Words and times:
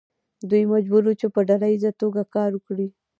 دوی 0.49 0.63
مجبور 0.73 1.03
وو 1.05 1.19
چې 1.19 1.27
په 1.33 1.39
ډله 1.47 1.65
ایزه 1.73 1.91
توګه 2.01 2.21
کار 2.35 2.49
وکړي. 2.53 2.87